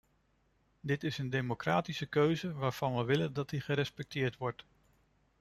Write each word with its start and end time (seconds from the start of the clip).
Dit 0.79 1.03
is 1.03 1.17
een 1.17 1.29
democratische 1.29 2.05
keuze 2.05 2.53
waarvan 2.53 2.95
we 2.97 3.03
willen 3.03 3.33
dat 3.33 3.49
die 3.49 3.61
gerespecteerd 3.61 4.37
wordt. 4.37 4.65